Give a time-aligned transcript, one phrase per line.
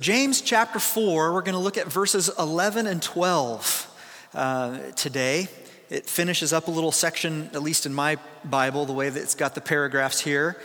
[0.00, 5.48] James chapter 4, we're going to look at verses 11 and 12 uh, today.
[5.90, 9.34] It finishes up a little section, at least in my Bible, the way that it's
[9.34, 10.56] got the paragraphs here.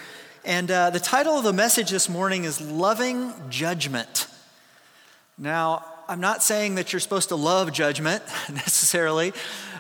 [0.46, 4.27] And uh, the title of the message this morning is Loving Judgment.
[5.36, 8.21] Now, I'm not saying that you're supposed to love judgment
[8.52, 9.34] necessarily,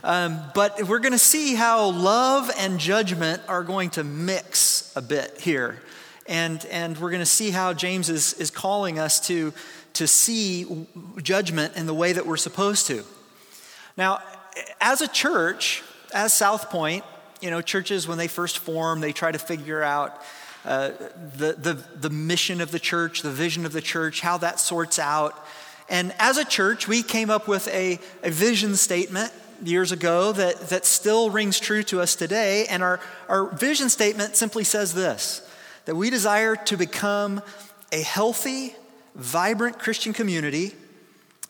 [0.03, 5.01] um, but we're going to see how love and judgment are going to mix a
[5.03, 5.79] bit here.
[6.27, 9.53] And, and we're going to see how James is, is calling us to,
[9.93, 10.87] to see
[11.21, 13.03] judgment in the way that we're supposed to.
[13.97, 14.19] Now,
[14.79, 17.03] as a church, as South Point,
[17.41, 20.21] you know, churches, when they first form, they try to figure out
[20.65, 20.91] uh,
[21.35, 24.97] the, the, the mission of the church, the vision of the church, how that sorts
[24.97, 25.45] out.
[25.89, 30.69] And as a church, we came up with a, a vision statement years ago that,
[30.69, 32.65] that still rings true to us today.
[32.67, 35.41] And our, our vision statement simply says this
[35.85, 37.41] that we desire to become
[37.91, 38.75] a healthy,
[39.15, 40.73] vibrant Christian community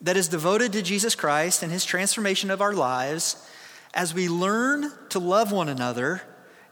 [0.01, 3.49] that is devoted to Jesus Christ and his transformation of our lives
[3.93, 6.21] as we learn to love one another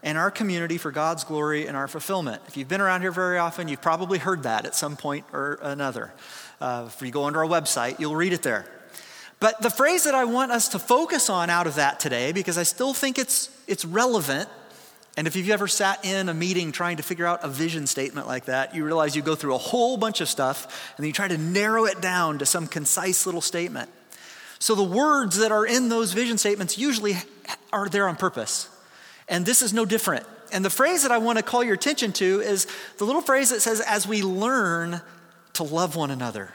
[0.02, 2.42] and our community for God's glory and our fulfillment.
[2.48, 5.58] If you've been around here very often, you've probably heard that at some point or
[5.62, 6.12] another.
[6.60, 8.66] Uh, if you go onto our website, you'll read it there.
[9.38, 12.58] But the phrase that I want us to focus on out of that today, because
[12.58, 14.48] I still think it's, it's relevant
[15.16, 18.26] and if you've ever sat in a meeting trying to figure out a vision statement
[18.26, 21.12] like that, you realize you go through a whole bunch of stuff and then you
[21.12, 23.90] try to narrow it down to some concise little statement.
[24.58, 27.16] So the words that are in those vision statements usually
[27.72, 28.70] are there on purpose.
[29.28, 30.24] And this is no different.
[30.50, 32.66] And the phrase that I want to call your attention to is
[32.98, 35.02] the little phrase that says, as we learn
[35.54, 36.52] to love one another.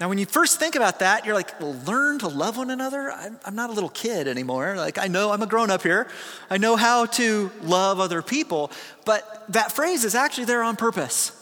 [0.00, 3.10] Now, when you first think about that, you're like, well, learn to love one another?
[3.10, 4.76] I'm, I'm not a little kid anymore.
[4.76, 6.06] Like, I know I'm a grown up here.
[6.48, 8.70] I know how to love other people.
[9.04, 11.32] But that phrase is actually there on purpose.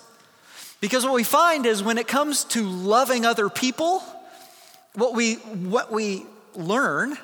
[0.80, 4.02] Because what we find is when it comes to loving other people,
[4.94, 7.18] what we, what we learn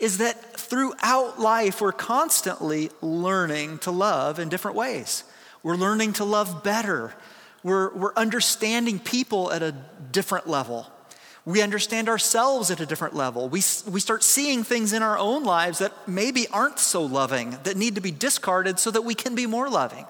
[0.00, 5.22] is that throughout life, we're constantly learning to love in different ways.
[5.62, 7.14] We're learning to love better.
[7.64, 9.72] We're, we're understanding people at a
[10.12, 10.86] different level.
[11.46, 13.48] We understand ourselves at a different level.
[13.48, 17.76] We, we start seeing things in our own lives that maybe aren't so loving, that
[17.76, 20.06] need to be discarded so that we can be more loving.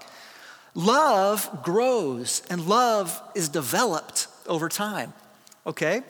[0.74, 5.12] Love grows and love is developed over time,
[5.64, 6.02] okay?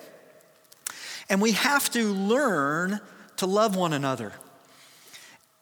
[1.28, 3.00] And we have to learn
[3.36, 4.32] to love one another.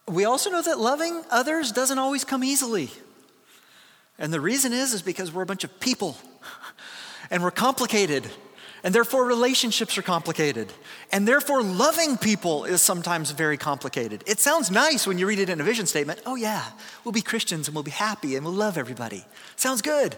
[0.06, 2.90] We also know that loving others doesn't always come easily.
[4.22, 6.16] And the reason is is because we're a bunch of people
[7.28, 8.24] and we're complicated.
[8.84, 10.72] And therefore relationships are complicated.
[11.10, 14.22] And therefore loving people is sometimes very complicated.
[14.26, 16.20] It sounds nice when you read it in a vision statement.
[16.24, 16.64] Oh yeah,
[17.04, 19.24] we'll be Christians and we'll be happy and we'll love everybody.
[19.56, 20.16] Sounds good.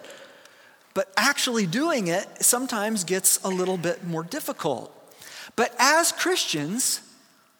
[0.92, 4.92] But actually doing it sometimes gets a little bit more difficult.
[5.56, 7.00] But as Christians,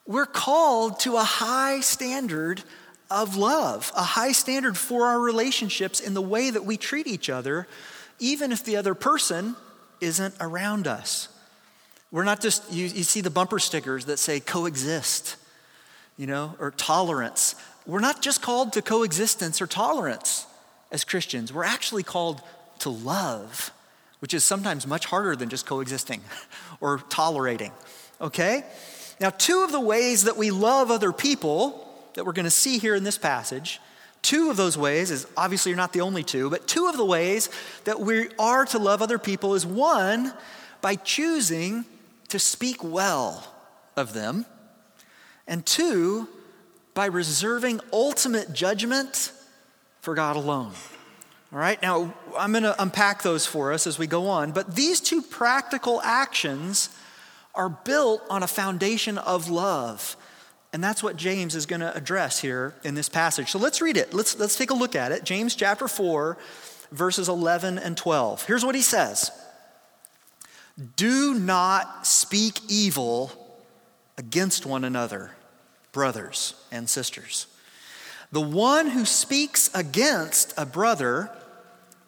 [0.07, 2.63] we're called to a high standard
[3.15, 7.31] of love, a high standard for our relationships in the way that we treat each
[7.31, 7.69] other,
[8.19, 9.55] even if the other person
[10.01, 11.29] isn't around us.
[12.11, 15.37] We're not just, you, you see the bumper stickers that say coexist,
[16.17, 17.55] you know, or tolerance.
[17.87, 20.47] We're not just called to coexistence or tolerance
[20.91, 22.41] as Christians, we're actually called
[22.81, 23.73] to love,
[24.21, 26.21] which is sometimes much harder than just coexisting
[26.81, 27.73] or tolerating,
[28.21, 28.65] okay?
[29.21, 32.79] Now, two of the ways that we love other people that we're going to see
[32.79, 33.81] here in this passage,
[34.23, 37.05] two of those ways is obviously you're not the only two, but two of the
[37.05, 37.51] ways
[37.85, 40.33] that we are to love other people is one,
[40.81, 41.85] by choosing
[42.29, 43.47] to speak well
[43.97, 44.47] of them,
[45.47, 46.29] and two,
[46.95, 49.33] by reserving ultimate judgment
[50.01, 50.73] for God alone.
[51.53, 54.75] All right, now I'm going to unpack those for us as we go on, but
[54.75, 56.89] these two practical actions
[57.55, 60.17] are built on a foundation of love.
[60.75, 63.49] And that's what James is going to address here in this passage.
[63.49, 64.13] So let's read it.
[64.13, 65.23] Let's, let's take a look at it.
[65.23, 66.37] James chapter 4,
[66.91, 68.45] verses 11 and 12.
[68.45, 69.31] Here's what he says
[70.97, 73.31] Do not speak evil
[74.19, 75.31] against one another,
[75.93, 77.47] brothers and sisters.
[78.33, 81.31] The one who speaks against a brother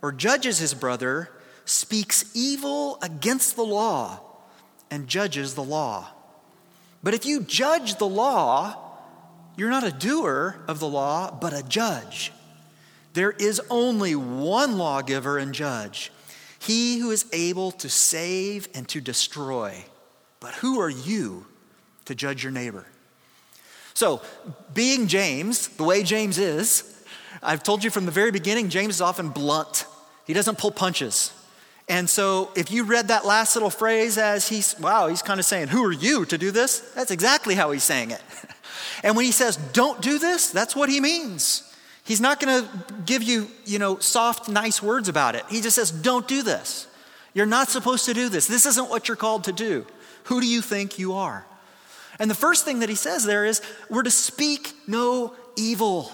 [0.03, 1.31] or judges his brother
[1.67, 4.19] speaks evil against the law
[4.91, 6.09] and judges the law.
[7.07, 8.75] But if you judge the law,
[9.57, 12.33] you're not a doer of the law, but a judge.
[13.13, 16.11] There is only one lawgiver and judge,
[16.59, 19.85] he who is able to save and to destroy.
[20.41, 21.47] But who are you
[22.07, 22.85] to judge your neighbor?
[23.95, 24.21] So,
[24.75, 26.93] being James, the way James is,
[27.41, 29.87] I've told you from the very beginning, James is often blunt.
[30.25, 31.33] He doesn't pull punches.
[31.89, 35.47] And so if you read that last little phrase as he's, wow, he's kind of
[35.47, 36.81] saying, Who are you to do this?
[36.95, 38.23] That's exactly how he's saying it.
[39.05, 41.63] and when he says, Don't do this, that's what he means.
[42.03, 42.69] He's not going to
[43.05, 45.45] give you, you know, soft, nice words about it.
[45.49, 46.89] He just says, Don't do this.
[47.35, 48.47] You're not supposed to do this.
[48.47, 49.87] This isn't what you're called to do.
[50.25, 51.47] Who do you think you are?
[52.19, 56.11] And the first thing that he says there is, We're to speak no evil.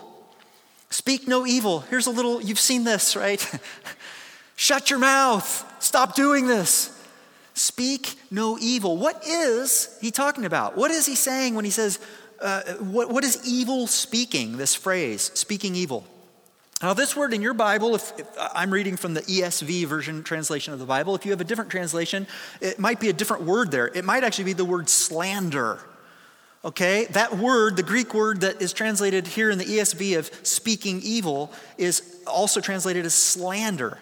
[0.90, 1.80] Speak no evil.
[1.80, 3.40] Here's a little, you've seen this, right?
[4.62, 5.82] Shut your mouth.
[5.82, 6.96] Stop doing this.
[7.52, 8.96] Speak no evil.
[8.96, 10.76] What is he talking about?
[10.76, 11.98] What is he saying when he says,
[12.40, 16.06] uh, what, what is evil speaking, this phrase, speaking evil?
[16.80, 20.72] Now, this word in your Bible, if, if, I'm reading from the ESV version translation
[20.72, 22.28] of the Bible, if you have a different translation,
[22.60, 23.88] it might be a different word there.
[23.88, 25.80] It might actually be the word slander.
[26.64, 27.06] Okay?
[27.06, 31.52] That word, the Greek word that is translated here in the ESV of speaking evil,
[31.78, 33.98] is also translated as slander.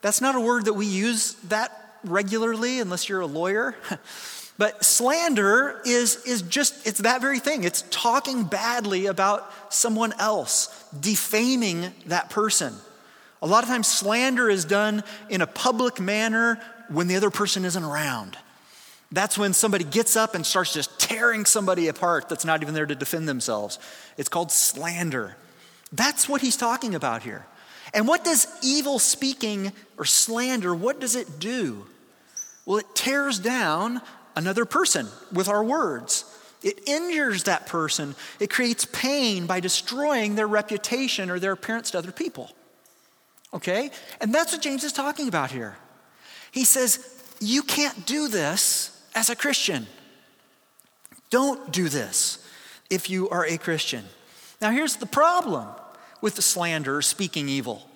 [0.00, 3.76] That's not a word that we use that regularly unless you're a lawyer.
[4.58, 7.64] but slander is, is just, it's that very thing.
[7.64, 12.74] It's talking badly about someone else, defaming that person.
[13.40, 17.64] A lot of times, slander is done in a public manner when the other person
[17.64, 18.36] isn't around.
[19.10, 22.84] That's when somebody gets up and starts just tearing somebody apart that's not even there
[22.84, 23.78] to defend themselves.
[24.16, 25.36] It's called slander.
[25.92, 27.46] That's what he's talking about here.
[27.94, 31.86] And what does evil speaking or slander, what does it do?
[32.64, 34.00] Well, it tears down
[34.36, 36.24] another person with our words.
[36.62, 38.14] It injures that person.
[38.40, 42.50] It creates pain by destroying their reputation or their appearance to other people.
[43.52, 43.90] Okay?
[44.20, 45.76] And that's what James is talking about here.
[46.52, 49.86] He says, You can't do this as a Christian.
[51.30, 52.44] Don't do this
[52.90, 54.04] if you are a Christian.
[54.60, 55.68] Now, here's the problem
[56.20, 57.87] with the slander, speaking evil.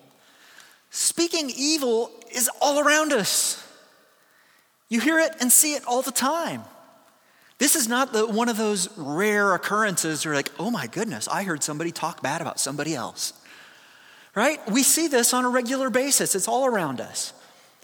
[0.95, 3.67] Speaking evil is all around us.
[4.89, 6.61] You hear it and see it all the time.
[7.57, 11.45] This is not the, one of those rare occurrences where, like, oh my goodness, I
[11.45, 13.33] heard somebody talk bad about somebody else.
[14.35, 14.59] Right?
[14.69, 17.33] We see this on a regular basis, it's all around us.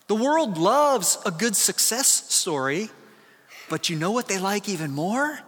[0.05, 2.91] The world loves a good success story,
[3.71, 5.39] but you know what they like even more?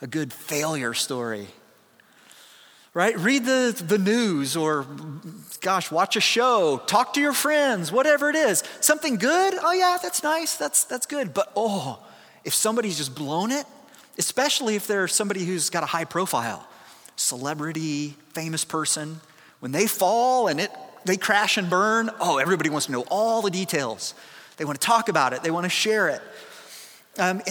[0.00, 1.48] A good failure story
[2.94, 3.18] right?
[3.18, 4.86] Read the, the news or,
[5.60, 8.62] gosh, watch a show, talk to your friends, whatever it is.
[8.80, 9.54] Something good?
[9.62, 11.32] Oh, yeah, that's nice, that's, that's good.
[11.32, 12.04] But oh,
[12.44, 13.64] if somebody's just blown it,
[14.18, 16.66] especially if they're somebody who's got a high profile,
[17.16, 19.20] celebrity, famous person,
[19.60, 20.70] when they fall and it,
[21.04, 24.14] they crash and burn, oh, everybody wants to know all the details.
[24.56, 26.22] They want to talk about it, they want to share it.
[27.18, 27.42] Um,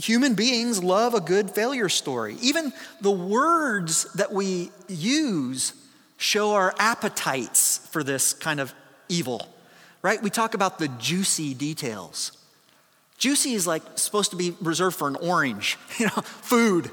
[0.00, 2.36] human beings love a good failure story.
[2.40, 5.74] Even the words that we use
[6.16, 8.74] show our appetites for this kind of
[9.08, 9.48] evil,
[10.02, 10.22] right?
[10.22, 12.32] We talk about the juicy details.
[13.18, 16.90] Juicy is like supposed to be reserved for an orange, you know, food.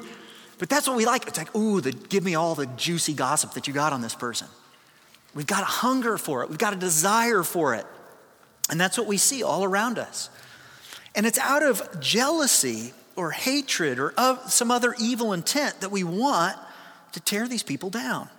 [0.60, 1.28] But that's what we like.
[1.28, 4.16] It's like, ooh, the, give me all the juicy gossip that you got on this
[4.16, 4.48] person.
[5.36, 7.86] We've got a hunger for it, we've got a desire for it.
[8.70, 10.30] And that's what we see all around us.
[11.18, 16.04] And it's out of jealousy or hatred or of some other evil intent that we
[16.04, 16.56] want
[17.14, 18.30] to tear these people down.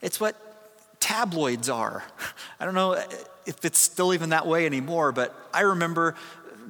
[0.00, 0.36] It's what
[1.00, 2.04] tabloids are.
[2.60, 2.92] I don't know
[3.46, 6.14] if it's still even that way anymore, but I remember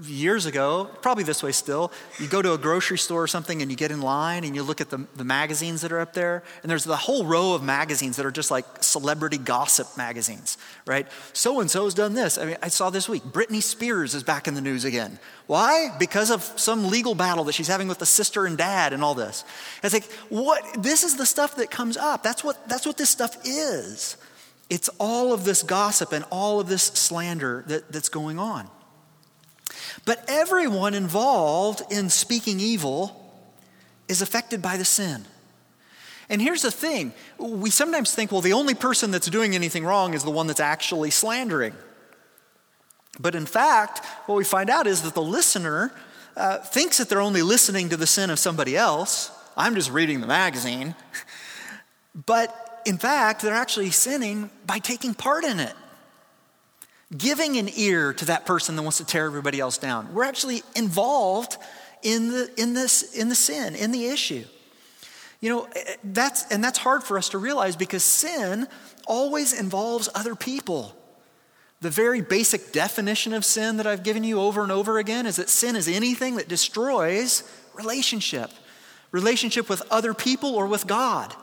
[0.03, 3.71] years ago, probably this way still, you go to a grocery store or something and
[3.71, 6.43] you get in line and you look at the, the magazines that are up there,
[6.63, 11.07] and there's the whole row of magazines that are just like celebrity gossip magazines, right?
[11.33, 12.39] So and so's done this.
[12.39, 15.19] I mean, I saw this week, Britney Spears is back in the news again.
[15.47, 15.95] Why?
[15.99, 19.15] Because of some legal battle that she's having with the sister and dad and all
[19.15, 19.45] this.
[19.83, 20.65] It's like, what?
[20.83, 22.23] This is the stuff that comes up.
[22.23, 24.17] That's what, that's what this stuff is.
[24.69, 28.69] It's all of this gossip and all of this slander that, that's going on.
[30.05, 33.17] But everyone involved in speaking evil
[34.09, 35.25] is affected by the sin.
[36.29, 40.15] And here's the thing we sometimes think, well, the only person that's doing anything wrong
[40.15, 41.75] is the one that's actually slandering.
[43.19, 45.93] But in fact, what we find out is that the listener
[46.37, 49.31] uh, thinks that they're only listening to the sin of somebody else.
[49.57, 50.95] I'm just reading the magazine.
[52.27, 55.75] But in fact, they're actually sinning by taking part in it
[57.17, 60.13] giving an ear to that person that wants to tear everybody else down.
[60.15, 61.57] We're actually involved
[62.03, 64.45] in the, in this, in the sin, in the issue.
[65.41, 68.69] You know, eh, that's, and that's hard for us to realize because sin
[69.07, 70.95] always involves other people.
[71.81, 75.37] The very basic definition of sin that I've given you over and over again is
[75.37, 77.43] that sin is anything that destroys
[77.75, 78.51] relationship,
[79.11, 81.35] relationship with other people or with God.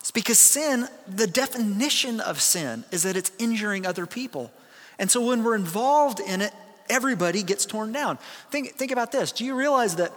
[0.00, 4.52] It's because sin, the definition of sin is that it's injuring other people.
[4.98, 6.52] And so when we're involved in it,
[6.88, 8.18] everybody gets torn down.
[8.50, 9.32] Think, think about this.
[9.32, 10.12] Do you realize that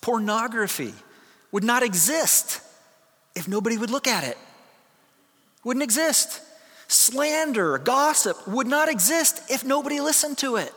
[0.00, 0.94] pornography
[1.50, 2.60] would not exist
[3.34, 4.38] if nobody would look at it?
[5.64, 6.40] Wouldn't exist.
[6.88, 10.72] Slander, gossip would not exist if nobody listened to it.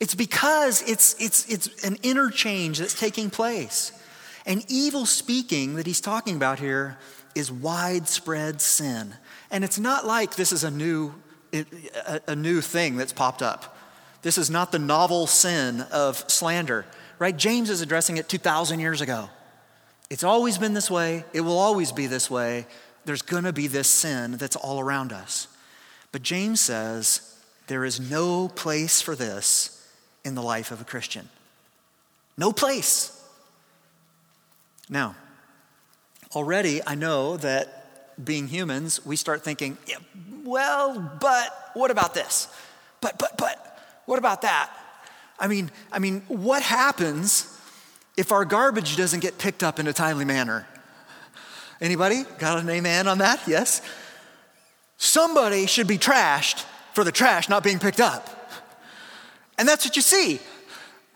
[0.00, 3.92] It's because it's, it's, it's an interchange that's taking place.
[4.46, 6.96] And evil speaking that he's talking about here
[7.34, 9.14] is widespread sin.
[9.50, 11.14] And it's not like this is a new,
[12.26, 13.76] a, new thing that's popped up.
[14.22, 16.84] This is not the novel sin of slander,
[17.18, 17.36] right?
[17.36, 19.30] James is addressing it 2,000 years ago.
[20.10, 22.66] It's always been this way, it will always be this way.
[23.04, 25.48] There's gonna be this sin that's all around us.
[26.12, 27.36] But James says
[27.66, 29.86] there is no place for this
[30.24, 31.28] in the life of a Christian.
[32.36, 33.14] No place.
[34.88, 35.16] Now,
[36.34, 37.77] already I know that
[38.22, 39.96] being humans, we start thinking, yeah,
[40.44, 42.48] well, but what about this?
[43.00, 43.64] But, but, but,
[44.06, 44.70] what about that?
[45.38, 47.54] I mean, I mean, what happens
[48.16, 50.66] if our garbage doesn't get picked up in a timely manner?
[51.80, 53.40] Anybody got an amen on that?
[53.46, 53.82] Yes?
[54.96, 58.34] Somebody should be trashed for the trash not being picked up.
[59.58, 60.40] And that's what you see,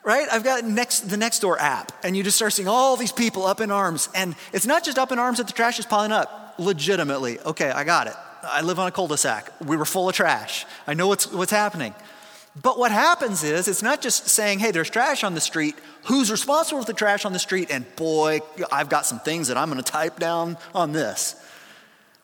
[0.04, 0.26] right?
[0.30, 3.60] I've got next, the Nextdoor app, and you just start seeing all these people up
[3.60, 4.08] in arms.
[4.14, 7.40] And it's not just up in arms that the trash is piling up, legitimately.
[7.40, 8.14] Okay, I got it.
[8.42, 9.52] I live on a cul de sac.
[9.64, 10.66] We were full of trash.
[10.86, 11.94] I know what's, what's happening.
[12.60, 15.74] But what happens is, it's not just saying, hey, there's trash on the street.
[16.04, 17.70] Who's responsible for the trash on the street?
[17.70, 18.40] And boy,
[18.70, 21.36] I've got some things that I'm going to type down on this.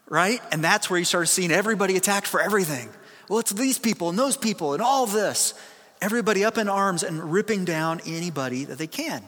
[0.09, 0.41] Right?
[0.53, 2.89] And that's where you start seeing everybody attacked for everything.
[3.29, 5.55] Well, it's these people and those people and all this
[6.01, 9.23] everybody up in arms and ripping down anybody that they can.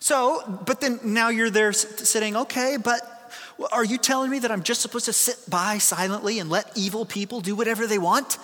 [0.00, 3.00] So, but then now you're there sitting, okay, but
[3.72, 7.04] are you telling me that I'm just supposed to sit by silently and let evil
[7.04, 8.38] people do whatever they want?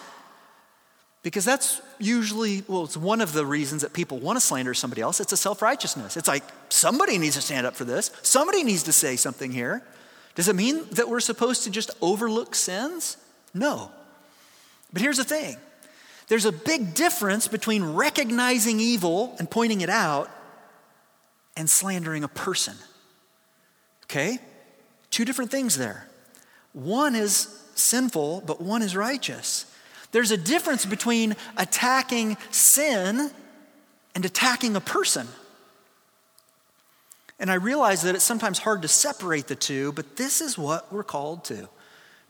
[1.22, 5.02] Because that's usually, well, it's one of the reasons that people want to slander somebody
[5.02, 5.18] else.
[5.18, 6.16] It's a self righteousness.
[6.16, 9.82] It's like somebody needs to stand up for this, somebody needs to say something here.
[10.34, 13.16] Does it mean that we're supposed to just overlook sins?
[13.54, 13.90] No.
[14.92, 15.56] But here's the thing
[16.28, 20.30] there's a big difference between recognizing evil and pointing it out
[21.56, 22.76] and slandering a person.
[24.04, 24.38] Okay?
[25.10, 26.08] Two different things there.
[26.72, 29.72] One is sinful, but one is righteous.
[30.12, 33.30] There's a difference between attacking sin
[34.14, 35.28] and attacking a person.
[37.38, 40.90] And I realize that it's sometimes hard to separate the two, but this is what
[40.92, 41.68] we're called to.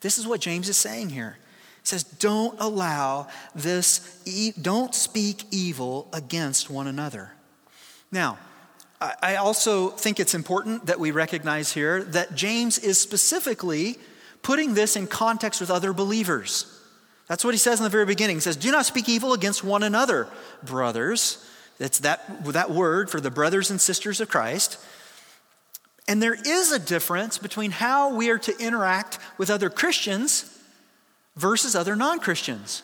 [0.01, 1.37] This is what James is saying here
[1.83, 4.23] He says, Don't allow this,
[4.61, 7.33] don't speak evil against one another.
[8.11, 8.39] Now,
[9.01, 13.99] I also think it's important that we recognize here that James is specifically
[14.43, 16.73] putting this in context with other believers.
[17.27, 18.37] That's what he says in the very beginning.
[18.37, 20.29] He says, Do not speak evil against one another,
[20.63, 21.45] brothers.
[21.79, 24.79] That's that, that word for the brothers and sisters of Christ.
[26.09, 30.59] And there is a difference between how we are to interact with other Christians
[31.37, 32.83] versus other non Christians.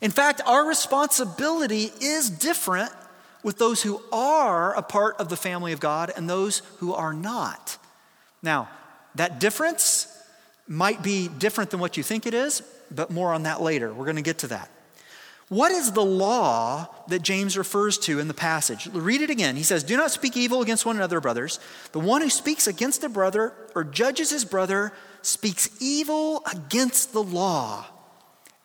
[0.00, 2.92] In fact, our responsibility is different
[3.42, 7.12] with those who are a part of the family of God and those who are
[7.12, 7.78] not.
[8.42, 8.68] Now,
[9.14, 10.12] that difference
[10.68, 13.92] might be different than what you think it is, but more on that later.
[13.92, 14.70] We're going to get to that.
[15.48, 18.88] What is the law that James refers to in the passage?
[18.92, 19.54] Read it again.
[19.54, 21.60] He says, Do not speak evil against one another, brothers.
[21.92, 27.22] The one who speaks against a brother or judges his brother speaks evil against the
[27.22, 27.86] law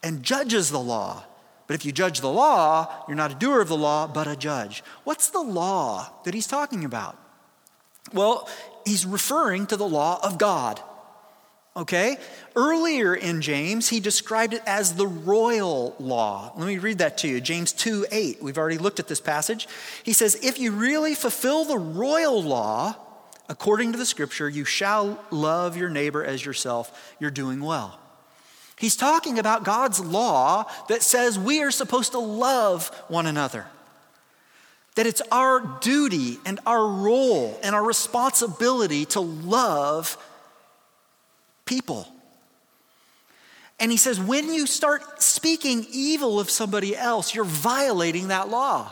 [0.02, 1.24] and judges the law.
[1.72, 4.36] But if you judge the law, you're not a doer of the law, but a
[4.36, 4.84] judge.
[5.06, 7.18] What's the law that he's talking about?
[8.12, 8.50] Well,
[8.86, 10.82] he's referring to the law of God.
[11.78, 12.18] Okay?
[12.58, 16.52] Earlier in James, he described it as the royal law.
[16.58, 17.40] Let me read that to you.
[17.40, 18.44] James 2 8.
[18.44, 19.70] We've already looked at this passage.
[20.04, 22.98] He says, If you really fulfill the royal law,
[23.48, 28.01] according to the scripture, you shall love your neighbor as yourself, you're doing well.
[28.82, 33.68] He's talking about God's law that says we are supposed to love one another.
[34.96, 40.18] That it's our duty and our role and our responsibility to love
[41.66, 42.08] people.
[43.80, 48.92] And he says, when you start speaking evil of somebody else, you're violating that law.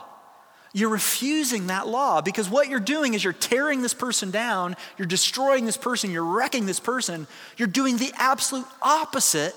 [0.71, 5.07] You're refusing that law because what you're doing is you're tearing this person down, you're
[5.07, 7.25] destroying this person, you're wrecking this person.
[7.57, 9.55] You're doing the absolute opposite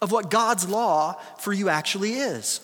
[0.00, 2.60] of what God's law for you actually is.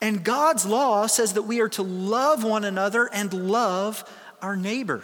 [0.00, 4.04] And God's law says that we are to love one another and love
[4.42, 5.02] our neighbor.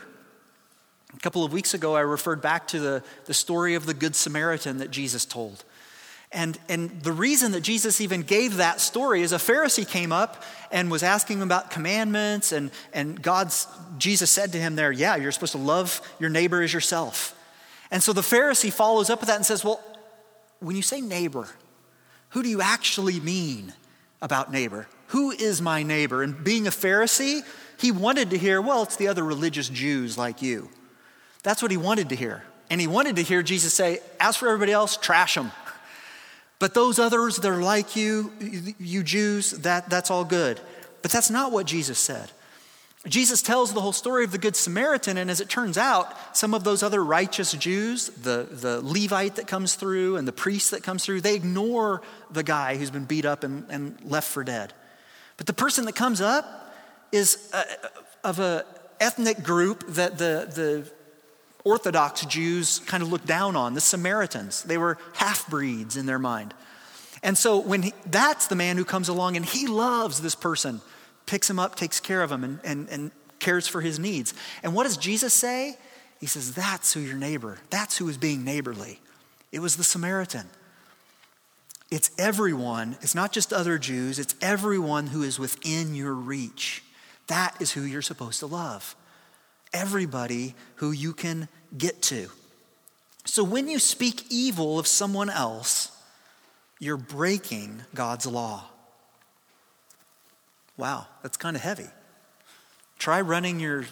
[1.15, 4.15] A couple of weeks ago, I referred back to the, the story of the Good
[4.15, 5.65] Samaritan that Jesus told.
[6.33, 10.45] And, and the reason that Jesus even gave that story is a Pharisee came up
[10.71, 13.67] and was asking him about commandments, and, and God's,
[13.99, 17.37] Jesus said to him there, Yeah, you're supposed to love your neighbor as yourself.
[17.91, 19.81] And so the Pharisee follows up with that and says, Well,
[20.61, 21.49] when you say neighbor,
[22.31, 23.73] who do you actually mean
[24.23, 24.87] about neighbor?
[25.09, 26.23] Who is my neighbor?
[26.23, 27.43] And being a Pharisee,
[27.79, 30.69] he wanted to hear, Well, it's the other religious Jews like you.
[31.43, 32.45] That's what he wanted to hear.
[32.69, 35.51] And he wanted to hear Jesus say, As for everybody else, trash them.
[36.61, 38.33] But those others that are like you,
[38.79, 40.61] you Jews, that, that's all good.
[41.03, 42.31] But that's not what Jesus said.
[43.07, 46.53] Jesus tells the whole story of the Good Samaritan, and as it turns out, some
[46.53, 50.83] of those other righteous Jews, the, the Levite that comes through and the priest that
[50.83, 54.75] comes through, they ignore the guy who's been beat up and, and left for dead.
[55.39, 56.75] But the person that comes up
[57.11, 57.65] is a,
[58.23, 58.65] of an
[59.01, 60.93] ethnic group that the, the
[61.65, 64.63] Orthodox Jews kind of looked down on, the Samaritans.
[64.63, 66.53] They were half breeds in their mind.
[67.23, 70.83] And so when he, that's the man who comes along and he loves this person,
[71.27, 74.35] picks him up, takes care of him, and, and, and cares for his needs.
[74.63, 75.77] And what does Jesus say?
[76.21, 79.01] He says, That's who your neighbor, that's who is being neighborly.
[79.53, 80.47] It was the Samaritan.
[81.91, 86.85] It's everyone, it's not just other Jews, it's everyone who is within your reach.
[87.27, 88.95] That is who you're supposed to love
[89.73, 92.29] everybody who you can get to.
[93.25, 95.97] So when you speak evil of someone else,
[96.79, 98.65] you're breaking God's law.
[100.81, 101.87] Wow, that's kind of heavy.
[102.99, 103.85] Try running your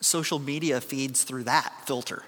[0.00, 2.22] social media feeds through that filter.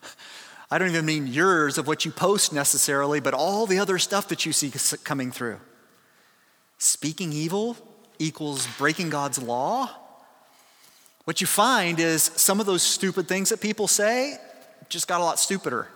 [0.70, 4.28] I don't even mean yours of what you post necessarily, but all the other stuff
[4.28, 4.72] that you see
[5.02, 5.58] coming through.
[6.78, 7.76] Speaking evil
[8.18, 9.90] equals breaking God's law
[11.26, 14.38] what you find is some of those stupid things that people say
[14.88, 15.88] just got a lot stupider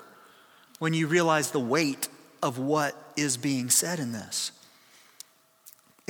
[0.80, 2.08] when you realize the weight
[2.42, 4.50] of what is being said in this.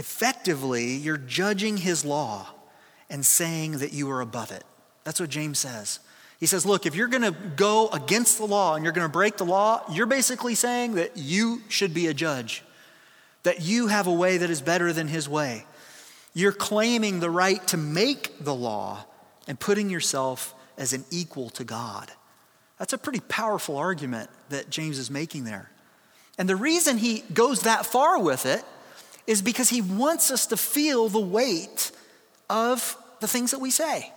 [0.00, 2.48] Effectively, you're judging his law
[3.10, 4.64] and saying that you are above it.
[5.04, 6.00] That's what James says.
[6.38, 9.12] He says, Look, if you're going to go against the law and you're going to
[9.12, 12.64] break the law, you're basically saying that you should be a judge,
[13.42, 15.66] that you have a way that is better than his way.
[16.32, 19.04] You're claiming the right to make the law
[19.46, 22.10] and putting yourself as an equal to God.
[22.78, 25.70] That's a pretty powerful argument that James is making there.
[26.38, 28.64] And the reason he goes that far with it
[29.26, 31.92] is because he wants us to feel the weight
[32.48, 34.12] of the things that we say.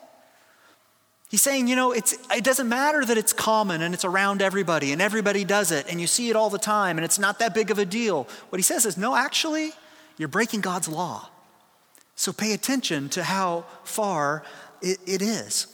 [1.29, 5.01] He's saying, you know, it doesn't matter that it's common and it's around everybody and
[5.01, 7.71] everybody does it and you see it all the time and it's not that big
[7.71, 8.27] of a deal.
[8.49, 9.71] What he says is, no, actually,
[10.17, 11.29] you're breaking God's law.
[12.15, 14.43] So pay attention to how far
[14.81, 15.65] it, it is.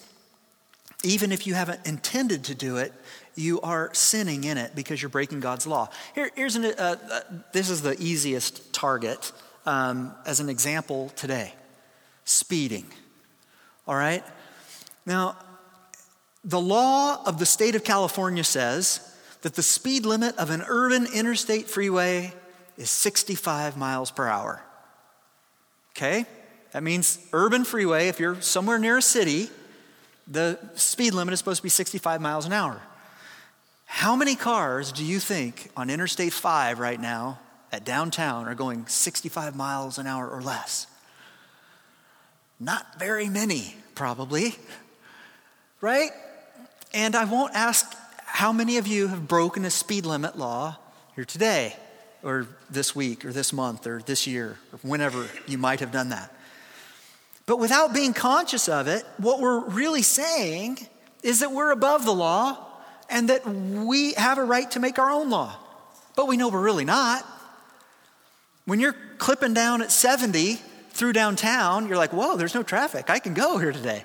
[1.03, 2.93] Even if you haven't intended to do it,
[3.39, 5.89] you are sinning in it because you're breaking God's law.
[6.13, 7.19] Here, here's an, uh, uh,
[7.53, 9.31] this is the easiest target
[9.65, 11.53] um, as an example today
[12.25, 12.85] speeding.
[13.87, 14.23] All right?
[15.05, 15.37] Now,
[16.43, 19.01] the law of the state of California says
[19.41, 22.33] that the speed limit of an urban interstate freeway
[22.77, 24.61] is 65 miles per hour.
[25.95, 26.25] Okay?
[26.71, 29.49] That means urban freeway, if you're somewhere near a city,
[30.27, 32.79] the speed limit is supposed to be 65 miles an hour.
[33.91, 37.39] How many cars do you think on Interstate 5 right now
[37.71, 40.85] at downtown are going 65 miles an hour or less?
[42.59, 44.55] Not very many, probably.
[45.81, 46.11] Right?
[46.93, 47.93] And I won't ask
[48.25, 50.77] how many of you have broken a speed limit law
[51.15, 51.75] here today,
[52.23, 56.09] or this week, or this month, or this year, or whenever you might have done
[56.09, 56.33] that.
[57.47, 60.77] But without being conscious of it, what we're really saying
[61.23, 62.67] is that we're above the law
[63.09, 65.57] and that we have a right to make our own law.
[66.15, 67.25] But we know we're really not.
[68.65, 70.55] When you're clipping down at 70
[70.91, 73.09] through downtown, you're like, whoa, there's no traffic.
[73.09, 74.03] I can go here today.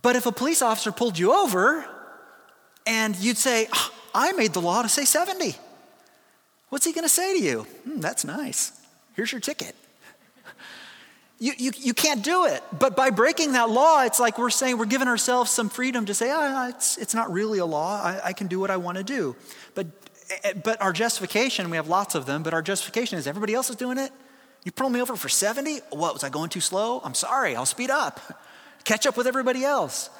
[0.00, 1.84] But if a police officer pulled you over
[2.86, 5.56] and you'd say, oh, I made the law to say 70,
[6.68, 7.62] what's he going to say to you?
[7.84, 8.72] Hmm, that's nice.
[9.14, 9.74] Here's your ticket.
[11.42, 12.62] You, you, you can't do it.
[12.78, 16.14] But by breaking that law, it's like we're saying we're giving ourselves some freedom to
[16.14, 18.00] say, oh, it's, it's not really a law.
[18.00, 19.34] I, I can do what I want to do.
[19.74, 19.88] But,
[20.44, 23.70] eh, but our justification, we have lots of them, but our justification is everybody else
[23.70, 24.12] is doing it.
[24.62, 25.80] You pulled me over for 70?
[25.90, 27.00] What, was I going too slow?
[27.02, 28.20] I'm sorry, I'll speed up.
[28.84, 30.10] Catch up with everybody else.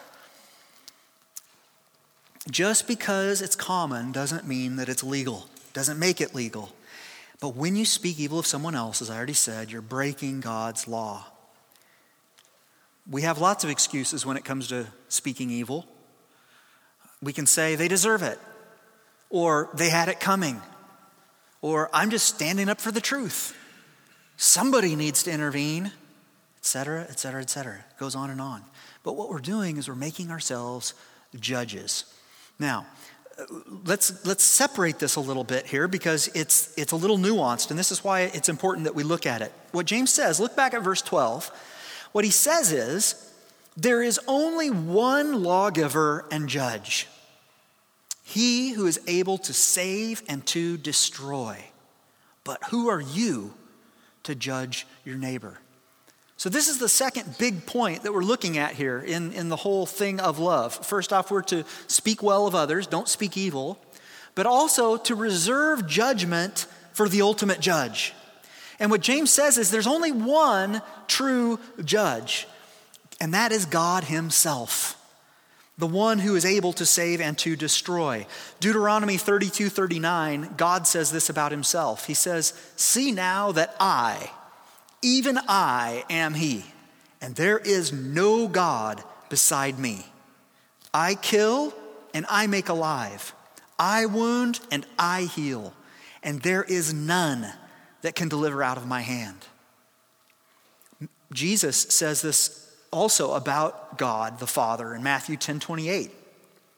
[2.50, 6.72] Just because it's common doesn't mean that it's legal, doesn't make it legal.
[7.42, 10.87] But when you speak evil of someone else, as I already said, you're breaking God's
[10.87, 11.26] law.
[13.11, 15.85] We have lots of excuses when it comes to speaking evil.
[17.20, 18.38] We can say they deserve it,
[19.28, 20.62] or they had it coming,
[21.62, 23.57] or I'm just standing up for the truth.
[24.37, 25.90] Somebody needs to intervene,
[26.59, 27.74] etc., etc., etc.
[27.90, 28.62] It goes on and on.
[29.02, 30.94] But what we're doing is we're making ourselves
[31.40, 32.05] judges.
[32.61, 32.87] Now,
[33.84, 37.78] let's, let's separate this a little bit here because it's, it's a little nuanced, and
[37.78, 39.52] this is why it's important that we look at it.
[39.72, 41.50] What James says, look back at verse 12.
[42.12, 43.32] What he says is,
[43.76, 47.08] there is only one lawgiver and judge,
[48.22, 51.64] he who is able to save and to destroy.
[52.44, 53.54] But who are you
[54.24, 55.58] to judge your neighbor?
[56.42, 59.55] So, this is the second big point that we're looking at here in, in the
[59.55, 60.74] whole thing of love.
[60.74, 63.81] First off, we're to speak well of others, don't speak evil,
[64.35, 68.12] but also to reserve judgment for the ultimate judge.
[68.81, 72.48] And what James says is there's only one true judge,
[73.20, 75.00] and that is God Himself,
[75.78, 78.26] the one who is able to save and to destroy.
[78.59, 82.09] Deuteronomy 32 39, God says this about Himself.
[82.09, 84.33] He says, See now that I,
[85.02, 86.64] even I am He,
[87.20, 90.06] and there is no God beside me.
[90.94, 91.74] I kill
[92.14, 93.34] and I make alive.
[93.78, 95.74] I wound and I heal,
[96.22, 97.52] and there is none
[98.02, 99.46] that can deliver out of my hand.
[101.32, 106.10] Jesus says this also about God the Father in Matthew 10 28.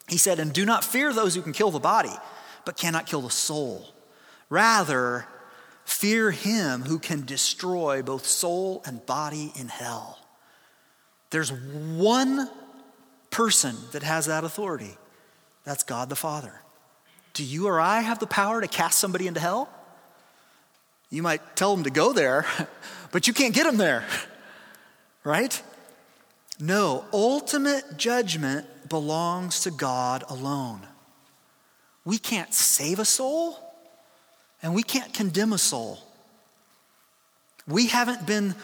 [0.09, 2.13] He said, And do not fear those who can kill the body,
[2.65, 3.87] but cannot kill the soul.
[4.49, 5.27] Rather,
[5.85, 10.19] Fear him who can destroy both soul and body in hell.
[11.31, 12.49] There's one
[13.31, 14.97] person that has that authority.
[15.65, 16.53] That's God the Father.
[17.33, 19.69] Do you or I have the power to cast somebody into hell?
[21.11, 22.47] You might tell them to go there,
[23.13, 24.05] but you can't get them there,
[25.25, 25.61] right?
[26.61, 30.81] No, ultimate judgment belongs to God alone.
[32.05, 33.59] We can't save a soul,
[34.65, 35.99] and we can't condemn a soul.
[37.69, 38.55] We haven't been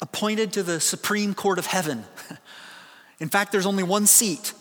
[0.00, 2.04] appointed to the Supreme Court of Heaven.
[3.20, 4.54] In fact, there's only one seat,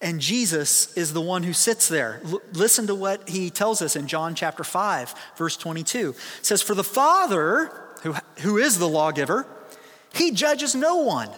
[0.00, 2.20] and Jesus is the one who sits there.
[2.24, 6.10] L- listen to what he tells us in John chapter 5, verse 22.
[6.10, 7.72] It says, For the Father,
[8.04, 9.48] who, who is the lawgiver,
[10.14, 11.30] he judges no one,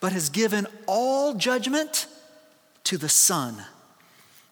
[0.00, 2.06] but has given all judgment
[2.84, 3.64] to the Son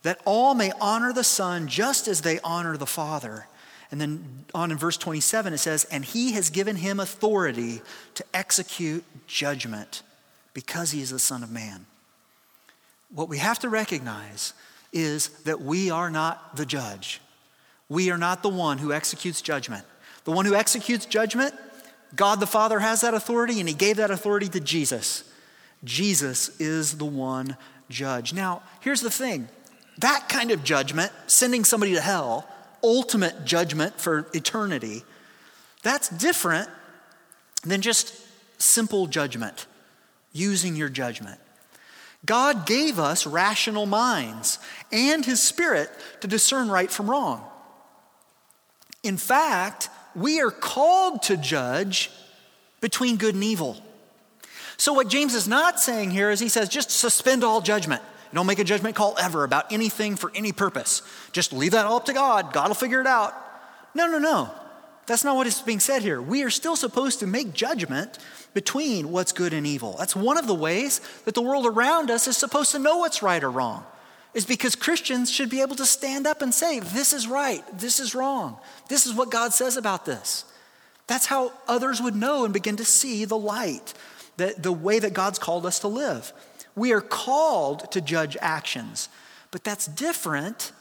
[0.03, 3.47] that all may honor the Son just as they honor the Father.
[3.91, 7.83] And then on in verse 27, it says, And he has given him authority
[8.15, 10.03] to execute judgment
[10.55, 11.87] because he is the Son of Man.
[13.15, 14.55] What we have to recognize
[14.93, 17.21] is that we are not the judge.
[17.89, 19.85] We are not the one who executes judgment.
[20.25, 21.55] The one who executes judgment,
[22.15, 25.31] God the Father has that authority, and he gave that authority to Jesus.
[25.85, 27.57] Jesus is the one
[27.91, 28.33] judge.
[28.33, 29.49] Now, here's the thing
[29.99, 32.49] that kind of judgment, sending somebody to hell,
[32.83, 35.05] ultimate judgment for eternity,
[35.83, 36.69] that's different
[37.65, 38.15] than just
[38.61, 39.67] simple judgment,
[40.33, 41.39] using your judgment.
[42.25, 44.59] God gave us rational minds
[44.93, 47.45] and His Spirit to discern right from wrong.
[49.03, 52.11] In fact, we are called to judge
[52.81, 53.77] between good and evil.
[54.77, 58.03] So, what James is not saying here is he says, just suspend all judgment.
[58.35, 61.03] Don't make a judgment call ever about anything for any purpose.
[61.33, 62.53] Just leave that all up to God.
[62.53, 63.35] God will figure it out.
[63.95, 64.51] No, no, no.
[65.07, 66.23] That's not what is being said here.
[66.23, 68.19] We are still supposed to make judgment
[68.55, 69.97] between what's good and evil.
[69.99, 73.23] That's one of the ways that the world around us is supposed to know what's
[73.23, 73.85] right or wrong,
[74.35, 77.99] is because Christians should be able to stand up and say, This is right, this
[77.99, 80.45] is wrong, this is what God says about this.
[81.07, 83.93] That's how others would know and begin to see the light,
[84.37, 86.33] the, the way that God's called us to live.
[86.75, 89.09] We are called to judge actions,
[89.51, 90.73] but that's different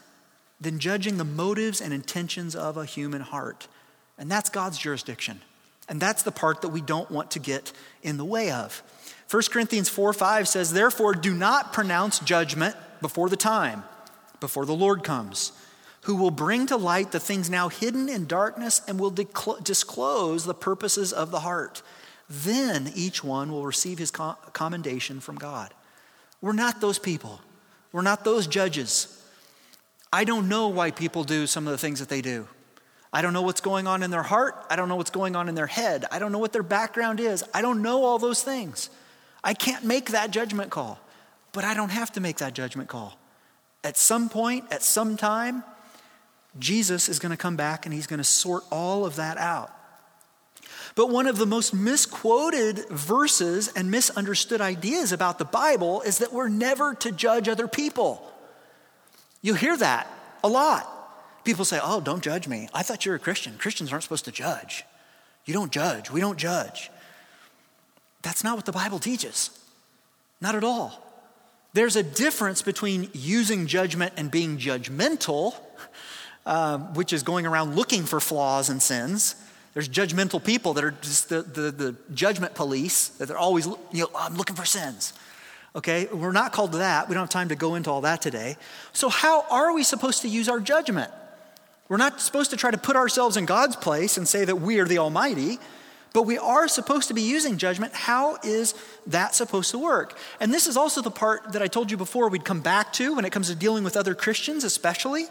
[0.60, 3.68] than judging the motives and intentions of a human heart.
[4.16, 5.40] And that's God's jurisdiction.
[5.88, 8.82] And that's the part that we don't want to get in the way of.
[9.30, 13.82] 1 Corinthians 4 5 says, Therefore, do not pronounce judgment before the time,
[14.40, 15.52] before the Lord comes,
[16.02, 20.54] who will bring to light the things now hidden in darkness and will disclose the
[20.54, 21.82] purposes of the heart.
[22.28, 25.74] Then each one will receive his commendation from God.
[26.42, 27.40] We're not those people.
[27.92, 29.18] We're not those judges.
[30.12, 32.46] I don't know why people do some of the things that they do.
[33.12, 34.66] I don't know what's going on in their heart.
[34.68, 36.04] I don't know what's going on in their head.
[36.10, 37.44] I don't know what their background is.
[37.54, 38.90] I don't know all those things.
[39.44, 40.98] I can't make that judgment call,
[41.52, 43.18] but I don't have to make that judgment call.
[43.84, 45.62] At some point, at some time,
[46.58, 49.70] Jesus is going to come back and he's going to sort all of that out.
[50.94, 56.32] But one of the most misquoted verses and misunderstood ideas about the Bible is that
[56.32, 58.30] we're never to judge other people.
[59.40, 60.06] You hear that
[60.44, 60.88] a lot.
[61.44, 62.68] People say, Oh, don't judge me.
[62.74, 63.56] I thought you were a Christian.
[63.58, 64.84] Christians aren't supposed to judge.
[65.44, 66.10] You don't judge.
[66.10, 66.90] We don't judge.
[68.22, 69.50] That's not what the Bible teaches.
[70.40, 71.02] Not at all.
[71.72, 75.54] There's a difference between using judgment and being judgmental,
[76.46, 79.34] uh, which is going around looking for flaws and sins.
[79.74, 84.02] There's judgmental people that are just the, the, the judgment police, that they're always, you
[84.02, 85.14] know, oh, I'm looking for sins.
[85.74, 87.08] Okay, we're not called to that.
[87.08, 88.56] We don't have time to go into all that today.
[88.92, 91.10] So, how are we supposed to use our judgment?
[91.88, 94.78] We're not supposed to try to put ourselves in God's place and say that we
[94.80, 95.58] are the Almighty,
[96.12, 97.94] but we are supposed to be using judgment.
[97.94, 98.74] How is
[99.06, 100.18] that supposed to work?
[100.40, 103.14] And this is also the part that I told you before we'd come back to
[103.14, 105.26] when it comes to dealing with other Christians, especially.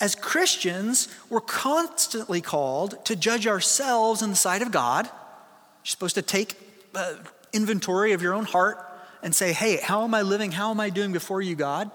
[0.00, 5.06] As Christians, we're constantly called to judge ourselves in the sight of God.
[5.06, 6.56] You're supposed to take
[6.94, 7.14] uh,
[7.52, 8.78] inventory of your own heart
[9.22, 10.52] and say, hey, how am I living?
[10.52, 11.90] How am I doing before you, God?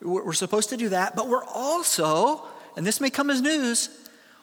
[0.00, 2.44] We're supposed to do that, but we're also,
[2.76, 3.88] and this may come as news,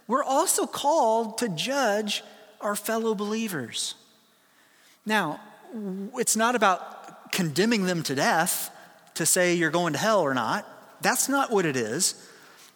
[0.07, 2.23] we're also called to judge
[2.61, 3.95] our fellow believers.
[5.05, 5.39] Now,
[6.15, 8.71] it's not about condemning them to death
[9.15, 10.65] to say you're going to hell or not.
[11.01, 12.28] That's not what it is.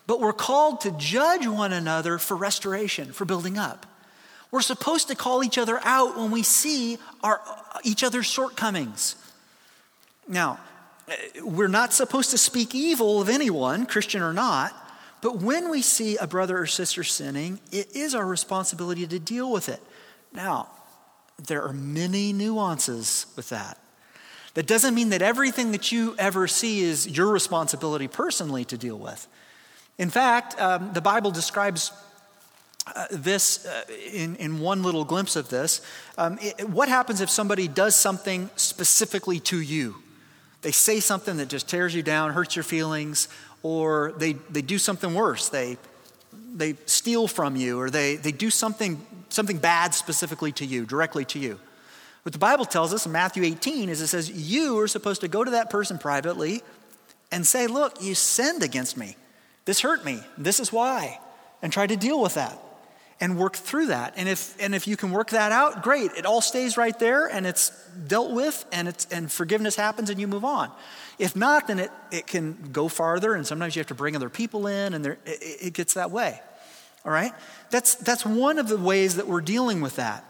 [0.06, 3.86] But we're called to judge one another for restoration, for building up.
[4.52, 7.42] We're supposed to call each other out when we see our,
[7.84, 9.16] each other's shortcomings.
[10.28, 10.60] Now,
[11.08, 14.74] eh, we're not supposed to speak evil of anyone, Christian or not,
[15.22, 19.52] but when we see a brother or sister sinning, it is our responsibility to deal
[19.52, 19.82] with it.
[20.34, 20.68] Now,
[21.48, 23.80] there are many nuances with that.
[24.54, 29.00] That doesn't mean that everything that you ever see is your responsibility personally to deal
[29.00, 29.28] with.
[29.98, 31.92] In fact, um, the Bible describes
[32.96, 35.82] uh, this uh, in, in one little glimpse of this.
[36.18, 39.96] Um, it, what happens if somebody does something specifically to you?
[40.62, 43.28] They say something that just tears you down, hurts your feelings,
[43.62, 45.50] or they, they do something worse.
[45.50, 45.78] They,
[46.54, 51.26] they steal from you, or they, they do something, something bad specifically to you, directly
[51.26, 51.60] to you.
[52.24, 55.28] What the Bible tells us in Matthew 18 is it says, You are supposed to
[55.28, 56.62] go to that person privately
[57.32, 59.18] and say, Look, you sinned against me.
[59.66, 60.20] This hurt me.
[60.38, 61.20] This is why.
[61.62, 62.60] And try to deal with that
[63.20, 64.14] and work through that.
[64.18, 66.12] And if, and if you can work that out, great.
[66.18, 67.70] It all stays right there and it's
[68.08, 70.70] dealt with and, it's, and forgiveness happens and you move on.
[71.20, 74.30] If not, then it, it can go farther and sometimes you have to bring other
[74.30, 76.42] people in and there, it, it gets that way.
[77.06, 77.32] All right?
[77.70, 80.26] That's, that's one of the ways that we're dealing with that.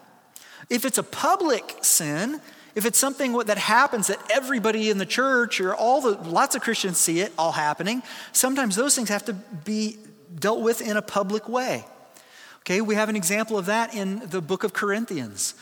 [0.70, 2.42] If it's a public sin,
[2.76, 6.62] if it's something that happens that everybody in the church or all the lots of
[6.62, 9.98] Christians see it all happening, sometimes those things have to be
[10.40, 11.86] dealt with in a public way.
[12.62, 15.54] Okay, we have an example of that in the book of Corinthians.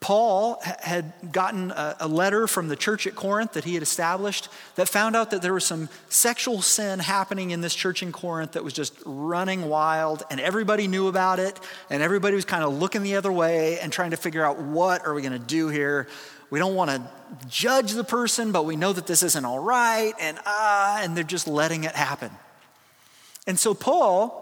[0.00, 4.88] Paul had gotten a, letter from the church at Corinth that he had established that
[4.88, 8.64] found out that there was some sexual sin happening in this church in Corinth that
[8.64, 13.02] was just running wild, and everybody knew about it, and everybody was kind of looking
[13.02, 16.08] the other way and trying to figure out what are we going to do here.
[16.50, 17.02] We don't want to
[17.48, 21.24] judge the person, but we know that this isn't all right, and ah, and they're
[21.24, 22.30] just letting it happen.
[23.46, 24.41] And so Paul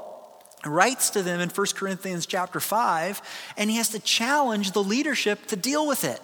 [0.64, 3.22] writes to them in 1 Corinthians chapter 5,
[3.56, 6.20] and he has to challenge the leadership to deal with it.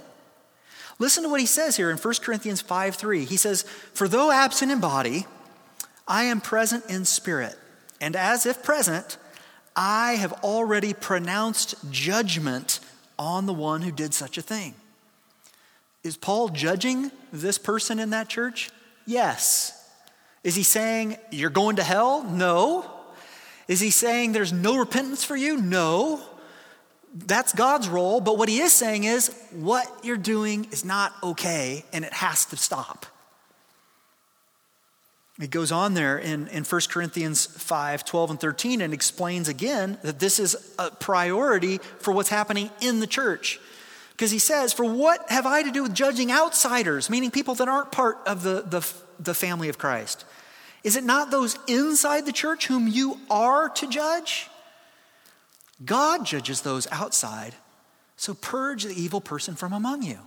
[0.99, 3.25] Listen to what he says here in 1 Corinthians 5 3.
[3.25, 3.63] He says,
[3.95, 5.27] For though absent in body,
[6.09, 7.57] I am present in spirit,
[8.01, 9.19] and as if present,
[9.75, 12.81] I have already pronounced judgment
[13.19, 14.75] on the one who did such a thing.
[16.03, 18.71] Is Paul judging this person in that church?
[19.07, 19.73] Yes.
[20.45, 22.23] Is he saying, You're going to hell?
[22.23, 22.96] No.
[23.69, 25.57] Is he saying there's no repentance for you?
[25.57, 26.21] No.
[27.15, 28.21] That's God's role.
[28.21, 32.45] But what he is saying is what you're doing is not okay and it has
[32.47, 33.07] to stop.
[35.39, 39.99] It goes on there in, in 1 Corinthians 5 12 and 13 and explains again
[40.03, 43.61] that this is a priority for what's happening in the church.
[44.13, 47.69] Because he says, For what have I to do with judging outsiders, meaning people that
[47.69, 50.25] aren't part of the, the, the family of Christ?
[50.87, 54.49] Is it not those inside the church whom you are to judge?
[55.85, 57.57] God judges those outside,
[58.17, 60.21] so purge the evil person from among you.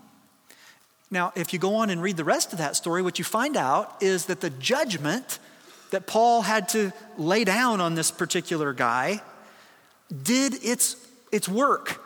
[1.10, 3.56] Now, if you go on and read the rest of that story, what you find
[3.56, 5.39] out is that the judgment
[5.91, 9.22] that Paul had to lay down on this particular guy
[10.24, 10.98] did its,
[11.32, 12.02] its work.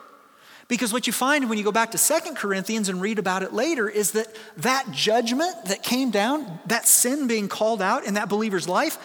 [0.67, 3.54] Because what you find when you go back to Second Corinthians and read about it
[3.54, 8.30] later is that that judgment that came down, that sin being called out in that
[8.30, 8.97] believer's life,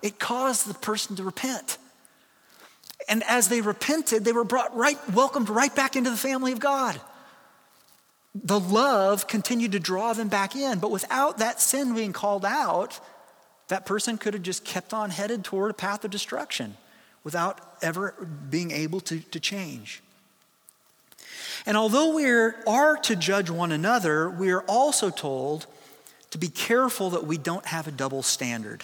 [0.00, 1.78] it caused the person to repent.
[3.08, 6.60] And as they repented, they were brought right, welcomed right back into the family of
[6.60, 7.00] God.
[8.34, 12.98] The love continued to draw them back in, but without that sin being called out,
[13.68, 16.76] that person could have just kept on headed toward a path of destruction
[17.24, 18.14] without ever
[18.48, 20.02] being able to, to change.
[21.66, 25.66] And although we are to judge one another, we are also told
[26.30, 28.82] to be careful that we don't have a double standard.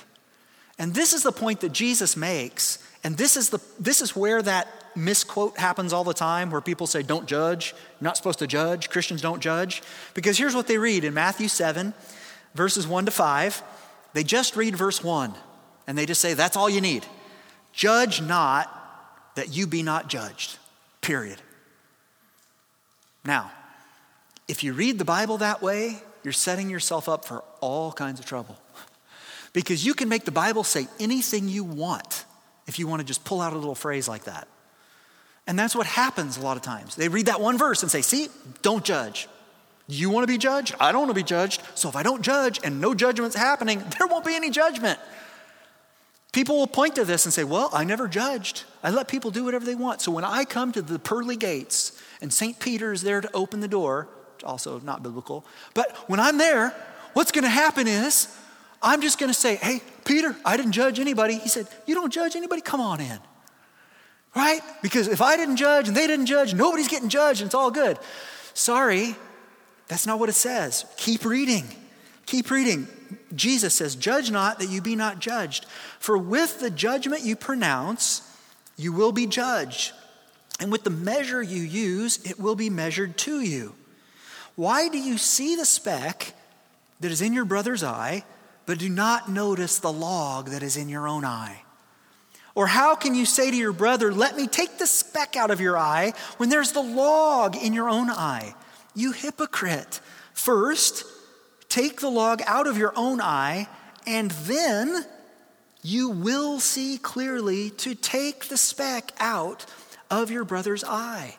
[0.78, 2.78] And this is the point that Jesus makes.
[3.02, 6.86] And this is, the, this is where that misquote happens all the time, where people
[6.86, 7.72] say, Don't judge.
[7.72, 8.90] You're not supposed to judge.
[8.90, 9.82] Christians don't judge.
[10.14, 11.94] Because here's what they read in Matthew 7,
[12.54, 13.62] verses 1 to 5.
[14.14, 15.34] They just read verse 1,
[15.86, 17.06] and they just say, That's all you need.
[17.72, 18.74] Judge not
[19.36, 20.58] that you be not judged,
[21.00, 21.40] period.
[23.28, 23.52] Now,
[24.48, 28.24] if you read the Bible that way, you're setting yourself up for all kinds of
[28.24, 28.56] trouble.
[29.52, 32.24] Because you can make the Bible say anything you want
[32.66, 34.48] if you want to just pull out a little phrase like that.
[35.46, 36.96] And that's what happens a lot of times.
[36.96, 38.28] They read that one verse and say, See,
[38.62, 39.28] don't judge.
[39.88, 40.74] You want to be judged?
[40.80, 41.60] I don't want to be judged.
[41.74, 44.98] So if I don't judge and no judgment's happening, there won't be any judgment.
[46.32, 48.64] People will point to this and say, Well, I never judged.
[48.82, 50.02] I let people do whatever they want.
[50.02, 52.58] So when I come to the pearly gates and St.
[52.58, 54.08] Peter is there to open the door,
[54.44, 56.74] also not biblical, but when I'm there,
[57.14, 58.34] what's going to happen is
[58.82, 61.38] I'm just going to say, Hey, Peter, I didn't judge anybody.
[61.38, 62.60] He said, You don't judge anybody?
[62.60, 63.18] Come on in.
[64.36, 64.60] Right?
[64.82, 67.70] Because if I didn't judge and they didn't judge, nobody's getting judged and it's all
[67.70, 67.98] good.
[68.52, 69.16] Sorry,
[69.88, 70.84] that's not what it says.
[70.98, 71.64] Keep reading.
[72.26, 72.86] Keep reading.
[73.34, 75.66] Jesus says, Judge not that you be not judged.
[75.98, 78.22] For with the judgment you pronounce,
[78.76, 79.92] you will be judged.
[80.60, 83.74] And with the measure you use, it will be measured to you.
[84.56, 86.32] Why do you see the speck
[87.00, 88.24] that is in your brother's eye,
[88.66, 91.62] but do not notice the log that is in your own eye?
[92.54, 95.60] Or how can you say to your brother, Let me take the speck out of
[95.60, 98.54] your eye, when there's the log in your own eye?
[98.96, 100.00] You hypocrite.
[100.32, 101.04] First,
[101.68, 103.68] take the log out of your own eye,
[104.06, 105.04] and then
[105.82, 109.66] you will see clearly to take the speck out
[110.10, 111.36] of your brother's eye.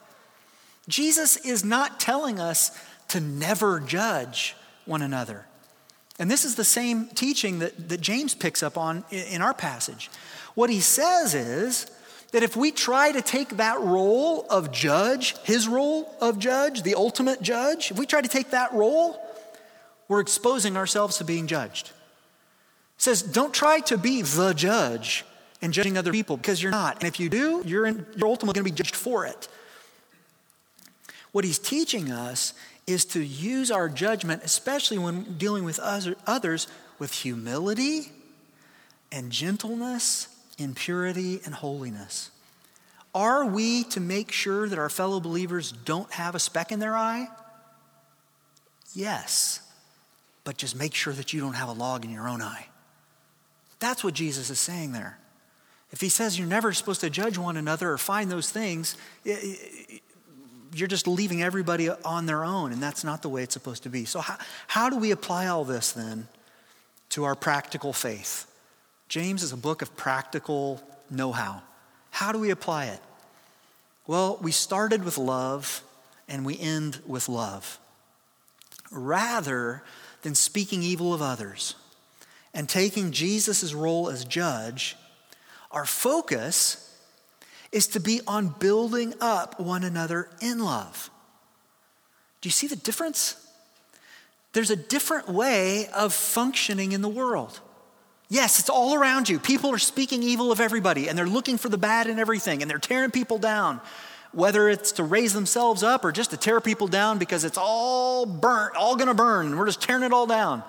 [0.88, 2.72] Jesus is not telling us
[3.10, 5.46] to never judge one another.
[6.18, 10.10] And this is the same teaching that, that James picks up on in, our passage.
[10.54, 11.90] What he says is
[12.32, 16.96] that if we try to take that role of judge, his role of judge, the
[16.96, 19.20] ultimate judge, if we try to take that role,
[20.10, 21.88] we're exposing ourselves to being judged.
[21.88, 25.24] He says, don't try to be the judge
[25.62, 26.96] and judging other people because you're not.
[27.00, 29.48] And if you do, you're, in, you're ultimately going to be judged for it.
[31.32, 32.54] What he's teaching us
[32.88, 36.68] is to use our judgment, especially when dealing with others,
[36.98, 38.12] with humility
[39.12, 42.32] and gentleness, in purity and holiness.
[43.16, 46.96] Are we to make sure that our fellow believers don't have a speck in their
[46.98, 47.28] eye?
[48.94, 49.62] Yes,
[50.50, 52.66] but just make sure that you don't have a log in your own eye.
[53.78, 55.20] That's what Jesus is saying there.
[55.92, 58.98] If he says you're never supposed to judge one another or find those things,
[60.74, 63.90] you're just leaving everybody on their own, and that's not the way it's supposed to
[63.90, 64.06] be.
[64.06, 66.28] So, how, how do we apply all this then
[67.10, 68.52] to our practical faith?
[69.08, 70.82] James is a book of practical
[71.12, 71.62] know how.
[72.10, 73.02] How do we apply it?
[74.08, 75.84] Well, we started with love
[76.28, 77.78] and we end with love.
[78.90, 79.84] Rather
[80.22, 81.76] than speaking evil of others
[82.54, 84.96] and taking Jesus' role as judge,
[85.72, 86.86] our focus
[87.72, 91.10] is to be on building up one another in love.
[92.42, 93.36] Do you see the difference?
[94.54, 97.60] There's a different way of functioning in the world.
[98.30, 99.40] Yes, it's all around you.
[99.40, 102.70] People are speaking evil of everybody and they're looking for the bad in everything and
[102.70, 103.82] they're tearing people down,
[104.32, 108.26] whether it's to raise themselves up or just to tear people down because it's all
[108.26, 110.64] burnt, all gonna burn, and we're just tearing it all down.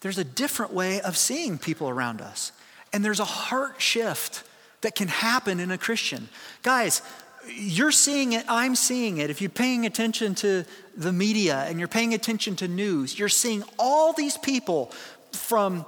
[0.00, 2.52] There's a different way of seeing people around us.
[2.92, 4.44] And there's a heart shift
[4.82, 6.28] that can happen in a Christian.
[6.62, 7.00] Guys,
[7.48, 9.30] you're seeing it, I'm seeing it.
[9.30, 10.64] If you're paying attention to
[10.96, 14.92] the media and you're paying attention to news, you're seeing all these people
[15.32, 15.86] from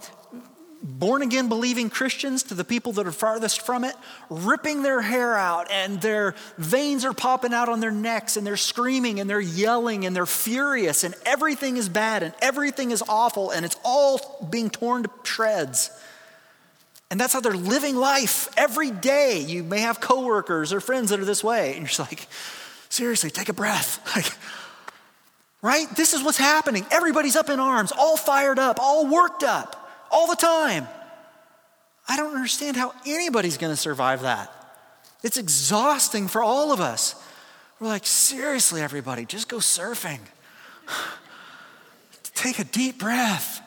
[0.83, 3.95] born again believing Christians to the people that are farthest from it,
[4.31, 8.57] ripping their hair out and their veins are popping out on their necks and they're
[8.57, 13.51] screaming and they're yelling and they're furious and everything is bad and everything is awful
[13.51, 15.91] and it's all being torn to shreds.
[17.11, 19.39] And that's how they're living life every day.
[19.39, 22.27] You may have coworkers or friends that are this way, and you're just like,
[22.89, 24.01] seriously, take a breath.
[24.16, 24.33] Like,
[25.62, 25.87] right?
[25.97, 26.87] This is what's happening.
[26.91, 30.86] Everybody's up in arms, all fired up, all worked up, all the time.
[32.09, 34.52] I don't understand how anybody's going to survive that.
[35.22, 37.14] It's exhausting for all of us.
[37.80, 40.20] We're like, seriously, everybody, just go surfing.
[42.34, 43.62] Take a deep breath.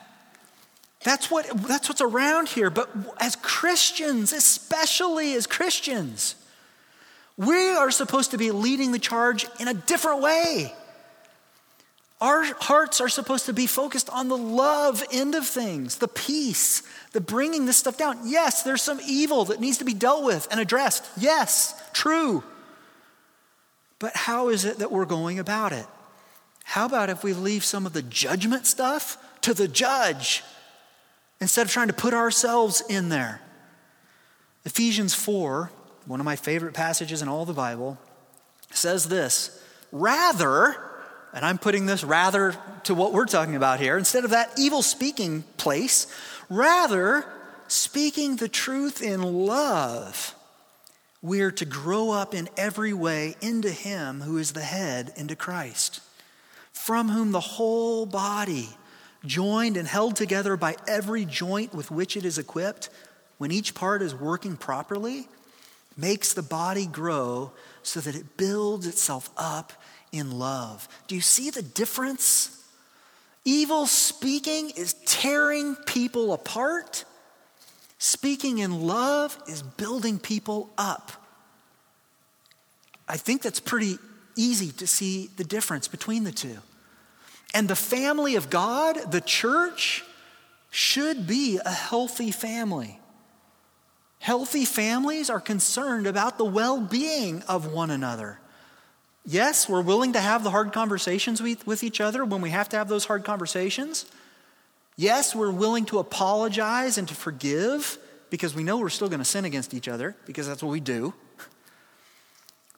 [1.02, 2.70] That's, what, that's what's around here.
[2.70, 6.34] But as Christians, especially as Christians,
[7.36, 10.74] we are supposed to be leading the charge in a different way.
[12.20, 16.82] Our hearts are supposed to be focused on the love end of things, the peace,
[17.12, 18.18] the bringing this stuff down.
[18.24, 21.08] Yes, there's some evil that needs to be dealt with and addressed.
[21.16, 22.44] Yes, true.
[23.98, 25.86] But how is it that we're going about it?
[26.64, 30.44] How about if we leave some of the judgment stuff to the judge
[31.40, 33.40] instead of trying to put ourselves in there?
[34.66, 35.70] Ephesians 4,
[36.04, 37.98] one of my favorite passages in all the Bible,
[38.70, 40.89] says this Rather,
[41.32, 44.82] and I'm putting this rather to what we're talking about here, instead of that evil
[44.82, 46.06] speaking place,
[46.48, 47.24] rather,
[47.68, 50.34] speaking the truth in love,
[51.22, 56.00] we're to grow up in every way into Him who is the head, into Christ,
[56.72, 58.70] from whom the whole body,
[59.24, 62.88] joined and held together by every joint with which it is equipped,
[63.38, 65.28] when each part is working properly,
[65.96, 67.52] makes the body grow
[67.82, 69.72] so that it builds itself up
[70.12, 70.88] in love.
[71.06, 72.56] Do you see the difference?
[73.44, 77.04] Evil speaking is tearing people apart.
[77.98, 81.12] Speaking in love is building people up.
[83.08, 83.98] I think that's pretty
[84.36, 86.58] easy to see the difference between the two.
[87.52, 90.04] And the family of God, the church,
[90.70, 93.00] should be a healthy family.
[94.20, 98.38] Healthy families are concerned about the well being of one another.
[99.26, 102.76] Yes, we're willing to have the hard conversations with, each other when we have to
[102.76, 104.06] have those hard conversations.
[104.96, 107.98] Yes, we're willing to apologize and to forgive
[108.30, 110.80] because we know we're still going to sin against each other because that's what we
[110.80, 111.14] do.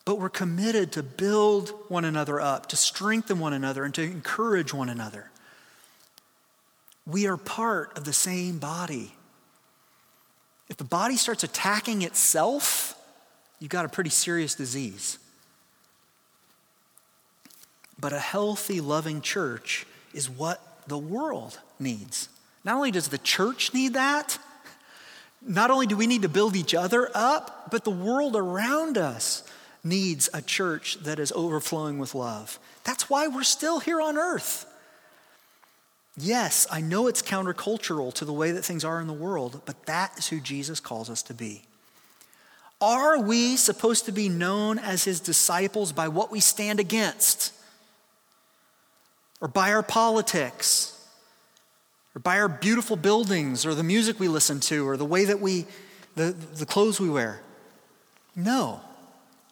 [0.05, 4.75] But we're committed to build one another up, to strengthen one another, and to encourage
[4.75, 5.31] one another.
[7.07, 9.15] We are part of the same body.
[10.69, 12.97] If the body starts attacking itself,
[13.61, 15.19] you've got a pretty serious disease.
[18.03, 22.29] But a healthy, loving church is what the world needs.
[22.65, 24.39] Not only does the church need that,
[25.41, 29.45] not only do we need to build each other up, but the world around us
[29.85, 32.59] needs a church that is overflowing with love.
[32.83, 34.67] That's why we're still here on earth.
[36.17, 39.87] Yes, I know it's countercultural to the way that things are in the world, but
[39.87, 41.63] that is who Jesus calls us to be.
[42.81, 47.53] Are we supposed to be known as his disciples by what we stand against?
[49.43, 51.05] Or by our politics
[52.15, 55.41] or by our beautiful buildings or the music we listen to or the way that
[55.41, 55.67] we,
[56.15, 57.43] the, the clothes we wear.
[58.37, 58.81] No.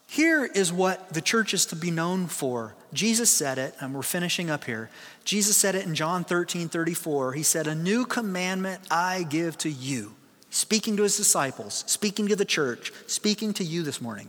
[0.06, 2.74] Here is what the church is to be known for.
[2.92, 4.90] Jesus said it, and we're finishing up here.
[5.24, 7.34] Jesus said it in John 13 34.
[7.34, 10.14] He said, A new commandment I give to you.
[10.50, 14.28] Speaking to his disciples, speaking to the church, speaking to you this morning,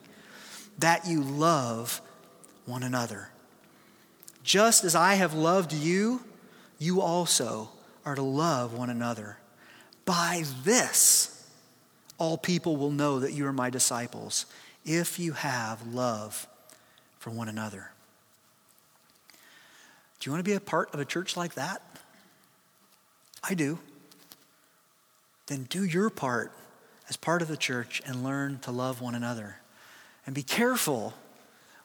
[0.78, 2.00] that you love
[2.66, 3.31] one another.
[4.44, 6.22] Just as I have loved you,
[6.80, 7.70] you also
[8.06, 9.38] are to love one another.
[10.06, 11.48] By this,
[12.18, 14.46] all people will know that you are my disciples,
[14.84, 16.48] if you have love
[17.20, 17.92] for one another.
[20.20, 21.82] Do you want to be a part of a church like that?
[23.44, 23.80] I do.
[25.48, 26.52] Then do your part
[27.10, 29.58] as part of the church and learn to love one another.
[30.26, 31.14] And be careful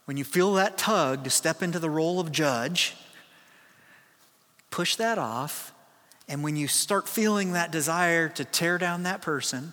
[0.07, 2.97] when you feel that tug to step into the role of judge,
[4.71, 5.73] push that off.
[6.29, 9.73] And when you start feeling that desire to tear down that person,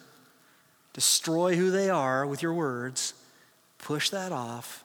[0.91, 3.13] destroy who they are with your words,
[3.77, 4.83] push that off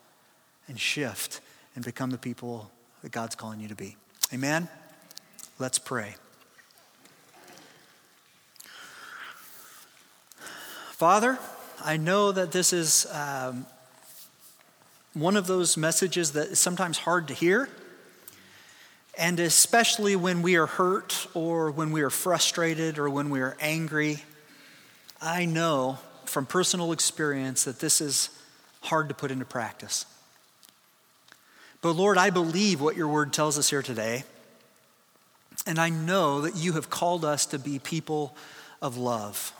[0.66, 1.40] and shift
[1.74, 2.70] and become the people
[3.02, 3.96] that God's calling you to be.
[4.32, 4.68] Amen?
[5.58, 6.14] Let's pray.
[10.92, 11.38] Father,
[11.84, 13.66] I know that this is um,
[15.20, 17.68] one of those messages that is sometimes hard to hear.
[19.16, 23.56] And especially when we are hurt or when we are frustrated or when we are
[23.60, 24.22] angry,
[25.20, 28.30] I know from personal experience that this is
[28.82, 30.06] hard to put into practice.
[31.80, 34.24] But Lord, I believe what your word tells us here today.
[35.66, 38.36] And I know that you have called us to be people
[38.80, 39.52] of love.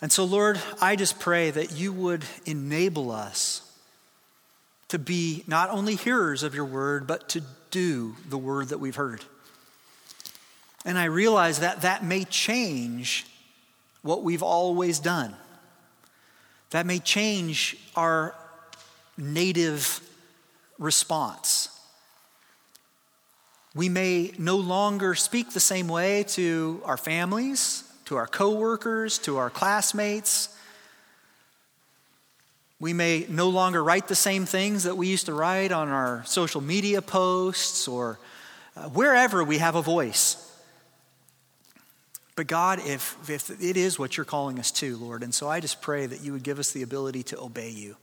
[0.00, 3.69] And so, Lord, I just pray that you would enable us
[4.90, 8.96] to be not only hearers of your word, but to do the word that we've
[8.96, 9.24] heard.
[10.84, 13.26] And I realize that that may change
[14.02, 15.34] what we've always done.
[16.70, 18.34] That may change our
[19.16, 20.00] native
[20.78, 21.68] response.
[23.74, 29.36] We may no longer speak the same way to our families, to our coworkers, to
[29.36, 30.48] our classmates.
[32.80, 36.24] We may no longer write the same things that we used to write on our
[36.24, 38.18] social media posts or
[38.74, 40.46] uh, wherever we have a voice.
[42.36, 45.60] But God, if, if it is what you're calling us to, Lord, and so I
[45.60, 47.96] just pray that you would give us the ability to obey you.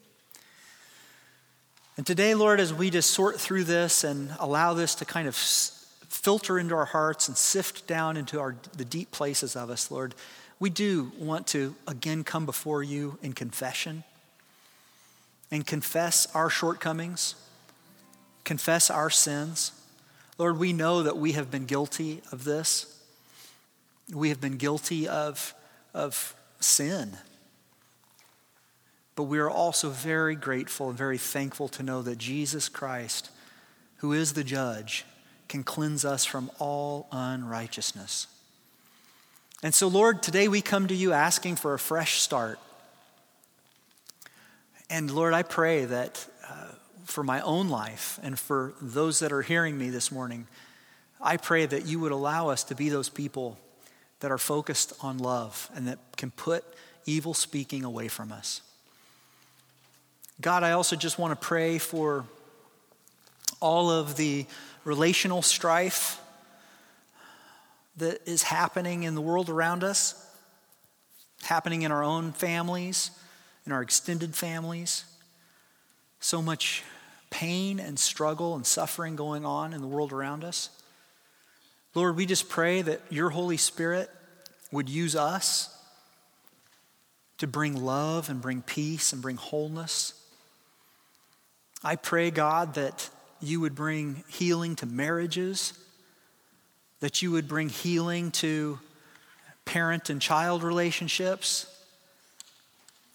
[1.98, 5.36] And today, Lord, as we just sort through this and allow this to kind of
[5.36, 10.14] filter into our hearts and sift down into our, the deep places of us, Lord,
[10.60, 14.04] we do want to again come before you in confession
[15.52, 17.36] and confess our shortcomings,
[18.44, 19.72] confess our sins.
[20.38, 23.02] Lord, we know that we have been guilty of this.
[24.14, 25.54] We have been guilty of,
[25.94, 27.18] of sin.
[29.16, 33.32] But we are also very grateful and very thankful to know that Jesus Christ,
[33.98, 35.06] who is the judge,
[35.50, 38.28] can cleanse us from all unrighteousness.
[39.64, 42.60] And so, Lord, today we come to you asking for a fresh start.
[44.90, 46.70] And Lord, I pray that uh,
[47.04, 50.48] for my own life and for those that are hearing me this morning,
[51.22, 53.58] I pray that you would allow us to be those people
[54.20, 56.64] that are focused on love and that can put
[57.06, 58.62] evil speaking away from us.
[60.40, 62.26] God, I also just want to pray for
[63.60, 64.46] all of the
[64.84, 66.22] relational strife
[67.98, 70.24] that is happening in the world around us,
[71.42, 73.10] happening in our own families,
[73.68, 75.04] in our extended families.
[76.20, 76.84] So much
[77.30, 80.70] pain and struggle and suffering going on in the world around us.
[81.94, 84.10] Lord, we just pray that your Holy Spirit
[84.72, 85.74] would use us
[87.40, 90.14] to bring love and bring peace and bring wholeness.
[91.84, 93.10] I pray, God, that
[93.42, 95.74] you would bring healing to marriages,
[97.02, 98.80] that you would bring healing to
[99.66, 101.68] parent and child relationships.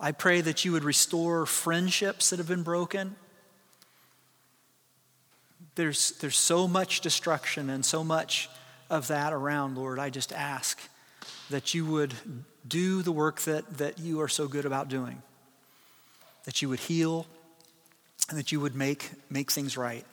[0.04, 3.14] I pray that you would restore friendships that have been broken.
[5.76, 8.50] There's, there's so much destruction and so much
[8.90, 10.00] of that around, Lord.
[10.00, 10.80] I just ask
[11.50, 12.14] that you would
[12.66, 15.22] do the work that, that you are so good about doing,
[16.46, 17.24] that you would heal,
[18.28, 20.04] and that you would make, make things right.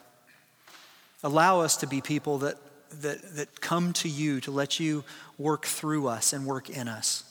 [1.24, 2.58] Allow us to be people that,
[3.02, 5.02] that, that come to you to let you
[5.36, 7.24] work through us and work in us.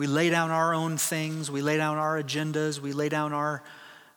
[0.00, 3.62] We lay down our own things, we lay down our agendas, we lay down our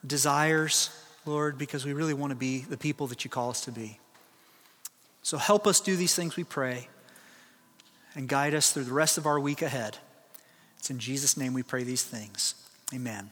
[0.07, 0.89] desires,
[1.25, 3.99] Lord, because we really want to be the people that you call us to be.
[5.23, 6.87] So help us do these things, we pray,
[8.15, 9.97] and guide us through the rest of our week ahead.
[10.79, 12.55] It's in Jesus' name we pray these things.
[12.93, 13.29] Amen.